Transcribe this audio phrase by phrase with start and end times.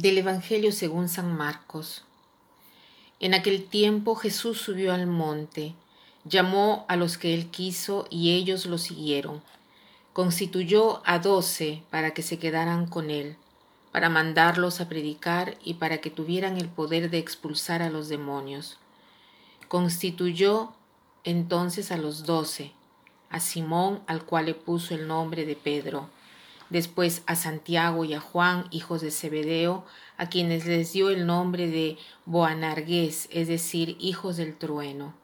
[0.00, 2.04] Del Evangelio según San Marcos.
[3.18, 5.74] En aquel tiempo Jesús subió al monte,
[6.24, 9.42] llamó a los que él quiso y ellos lo siguieron.
[10.12, 13.38] Constituyó a doce para que se quedaran con él,
[13.90, 18.78] para mandarlos a predicar y para que tuvieran el poder de expulsar a los demonios.
[19.66, 20.74] Constituyó
[21.24, 22.70] entonces a los doce,
[23.30, 26.08] a Simón al cual le puso el nombre de Pedro
[26.70, 29.84] después a Santiago y a Juan, hijos de Zebedeo,
[30.16, 35.14] a quienes les dio el nombre de Boanargués, es decir, hijos del trueno,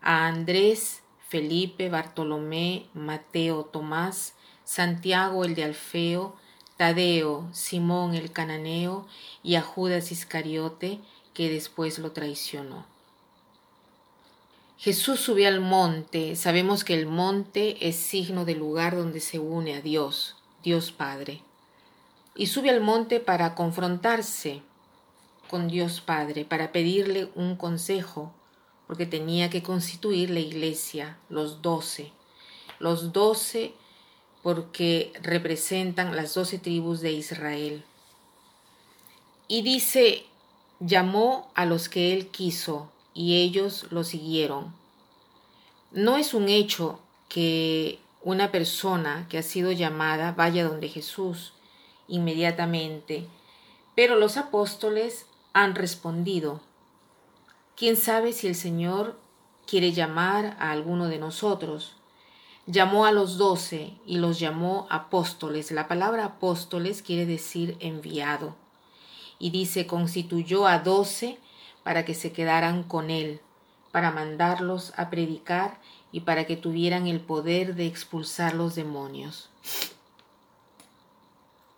[0.00, 4.34] a Andrés, Felipe, Bartolomé, Mateo, Tomás,
[4.64, 6.36] Santiago el de Alfeo,
[6.76, 9.06] Tadeo, Simón el cananeo
[9.42, 11.00] y a Judas Iscariote,
[11.34, 12.86] que después lo traicionó.
[14.80, 16.36] Jesús subió al monte.
[16.36, 20.36] Sabemos que el monte es signo del lugar donde se une a Dios.
[20.62, 21.42] Dios Padre,
[22.34, 24.62] y sube al monte para confrontarse
[25.48, 28.32] con Dios Padre, para pedirle un consejo,
[28.86, 32.12] porque tenía que constituir la iglesia, los doce,
[32.78, 33.74] los doce
[34.42, 37.84] porque representan las doce tribus de Israel.
[39.48, 40.24] Y dice,
[40.78, 44.74] llamó a los que él quiso, y ellos lo siguieron.
[45.92, 51.54] No es un hecho que una persona que ha sido llamada vaya donde Jesús
[52.06, 53.26] inmediatamente,
[53.94, 56.60] pero los apóstoles han respondido,
[57.76, 59.18] ¿quién sabe si el Señor
[59.66, 61.96] quiere llamar a alguno de nosotros?
[62.66, 65.70] Llamó a los doce y los llamó apóstoles.
[65.70, 68.54] La palabra apóstoles quiere decir enviado.
[69.38, 71.38] Y dice, constituyó a doce
[71.82, 73.40] para que se quedaran con él,
[73.90, 75.80] para mandarlos a predicar
[76.12, 79.48] y para que tuvieran el poder de expulsar los demonios.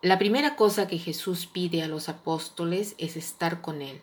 [0.01, 4.01] La primera cosa que Jesús pide a los apóstoles es estar con Él.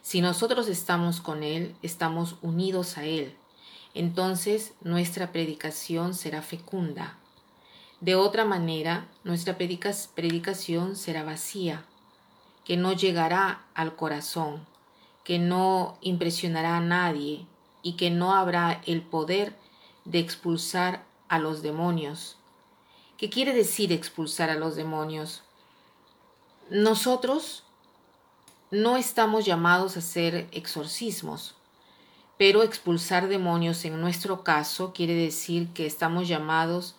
[0.00, 3.34] Si nosotros estamos con Él, estamos unidos a Él.
[3.94, 7.18] Entonces nuestra predicación será fecunda.
[8.00, 11.84] De otra manera, nuestra predicación será vacía,
[12.64, 14.66] que no llegará al corazón,
[15.24, 17.46] que no impresionará a nadie,
[17.84, 19.54] y que no habrá el poder
[20.04, 22.36] de expulsar a los demonios.
[23.16, 25.42] ¿Qué quiere decir expulsar a los demonios?
[26.70, 27.62] Nosotros
[28.72, 31.54] no estamos llamados a hacer exorcismos,
[32.38, 36.96] pero expulsar demonios en nuestro caso quiere decir que estamos llamados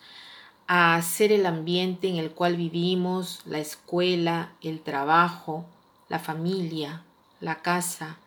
[0.68, 5.66] a hacer el ambiente en el cual vivimos, la escuela, el trabajo,
[6.08, 7.02] la familia,
[7.40, 8.18] la casa,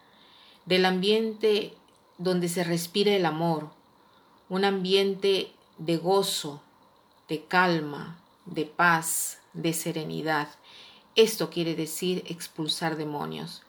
[0.66, 1.74] del ambiente
[2.20, 3.70] donde se respira el amor,
[4.50, 6.62] un ambiente de gozo,
[7.28, 10.50] de calma, de paz, de serenidad.
[11.16, 13.64] Esto quiere decir expulsar demonios.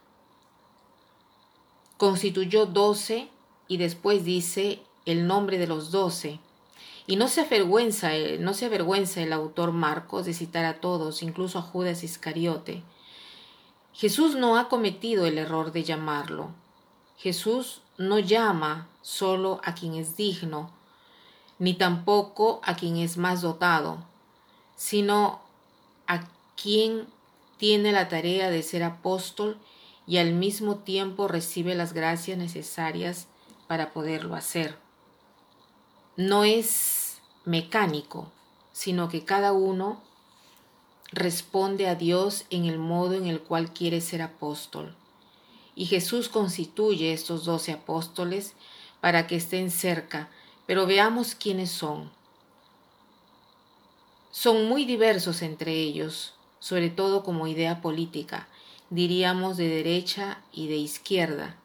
[1.97, 3.29] Constituyó doce
[3.69, 6.41] y después dice el nombre de los doce.
[7.07, 11.59] Y no se avergüenza, no se avergüenza el autor Marcos de citar a todos, incluso
[11.59, 12.83] a Judas Iscariote.
[13.93, 16.51] Jesús no ha cometido el error de llamarlo.
[17.21, 20.71] Jesús no llama solo a quien es digno,
[21.59, 23.99] ni tampoco a quien es más dotado,
[24.75, 25.43] sino
[26.07, 26.27] a
[26.57, 27.07] quien
[27.59, 29.59] tiene la tarea de ser apóstol
[30.07, 33.27] y al mismo tiempo recibe las gracias necesarias
[33.69, 34.79] para poderlo hacer.
[36.17, 38.33] No es mecánico,
[38.73, 40.01] sino que cada uno
[41.13, 44.97] responde a Dios en el modo en el cual quiere ser apóstol
[45.81, 48.53] y Jesús constituye estos doce apóstoles
[49.01, 50.29] para que estén cerca,
[50.67, 52.11] pero veamos quiénes son.
[54.31, 58.47] Son muy diversos entre ellos, sobre todo como idea política,
[58.91, 61.57] diríamos de derecha y de izquierda.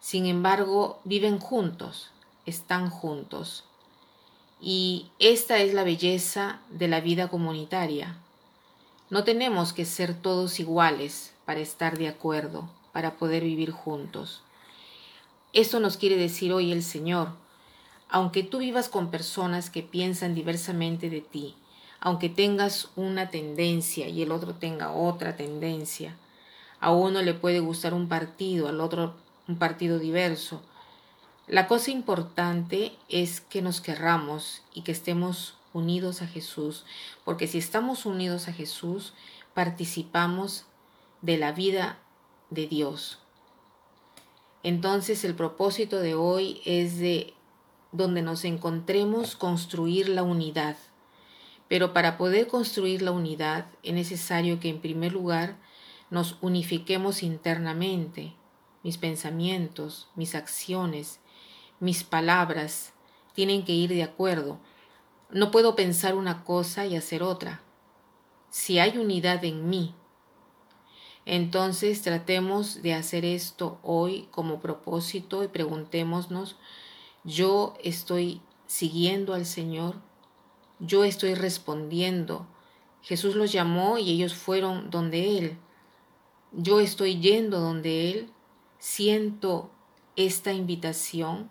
[0.00, 2.10] Sin embargo, viven juntos,
[2.46, 3.62] están juntos.
[4.60, 8.18] Y esta es la belleza de la vida comunitaria.
[9.10, 14.40] No tenemos que ser todos iguales para estar de acuerdo para poder vivir juntos.
[15.52, 17.30] Eso nos quiere decir hoy el Señor.
[18.08, 21.56] Aunque tú vivas con personas que piensan diversamente de ti,
[21.98, 26.16] aunque tengas una tendencia y el otro tenga otra tendencia,
[26.78, 29.14] a uno le puede gustar un partido, al otro
[29.48, 30.62] un partido diverso.
[31.48, 36.84] La cosa importante es que nos querramos y que estemos unidos a Jesús,
[37.24, 39.14] porque si estamos unidos a Jesús,
[39.52, 40.64] participamos
[41.22, 41.98] de la vida
[42.54, 43.18] de Dios.
[44.62, 47.34] Entonces el propósito de hoy es de
[47.92, 50.76] donde nos encontremos construir la unidad.
[51.68, 55.58] Pero para poder construir la unidad es necesario que en primer lugar
[56.10, 58.34] nos unifiquemos internamente.
[58.82, 61.20] Mis pensamientos, mis acciones,
[61.80, 62.94] mis palabras
[63.34, 64.58] tienen que ir de acuerdo.
[65.30, 67.62] No puedo pensar una cosa y hacer otra.
[68.50, 69.94] Si hay unidad en mí,
[71.26, 76.56] entonces tratemos de hacer esto hoy como propósito y preguntémonos,
[77.24, 79.96] ¿yo estoy siguiendo al Señor?
[80.80, 82.46] ¿Yo estoy respondiendo?
[83.00, 85.58] Jesús los llamó y ellos fueron donde Él.
[86.52, 88.30] Yo estoy yendo donde Él.
[88.78, 89.70] Siento
[90.16, 91.48] esta invitación.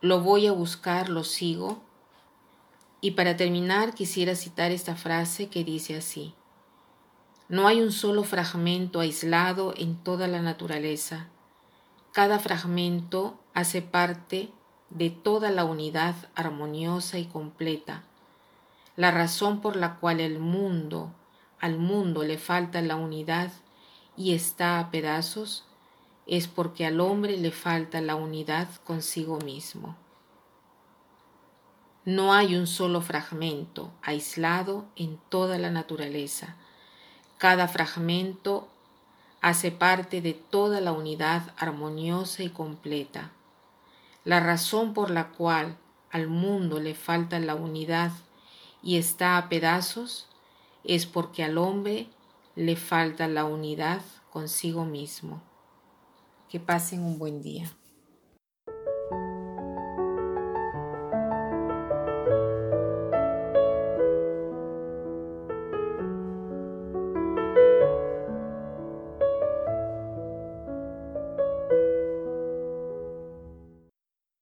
[0.00, 1.82] Lo voy a buscar, lo sigo.
[3.00, 6.34] Y para terminar quisiera citar esta frase que dice así.
[7.48, 11.28] No hay un solo fragmento aislado en toda la naturaleza.
[12.12, 14.50] Cada fragmento hace parte
[14.90, 18.02] de toda la unidad armoniosa y completa.
[18.96, 21.14] La razón por la cual el mundo,
[21.58, 23.50] al mundo le falta la unidad
[24.14, 25.64] y está a pedazos,
[26.26, 29.96] es porque al hombre le falta la unidad consigo mismo.
[32.04, 36.56] No hay un solo fragmento aislado en toda la naturaleza
[37.38, 38.68] cada fragmento
[39.40, 43.30] hace parte de toda la unidad armoniosa y completa.
[44.24, 45.76] La razón por la cual
[46.10, 48.10] al mundo le falta la unidad
[48.82, 50.26] y está a pedazos
[50.84, 52.08] es porque al hombre
[52.56, 55.40] le falta la unidad consigo mismo.
[56.48, 57.70] Que pasen un buen día.